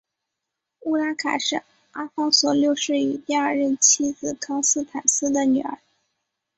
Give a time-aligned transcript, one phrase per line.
[0.79, 5.77] 乌拉卡是阿方索六世与第二任妻子康斯坦丝的女儿。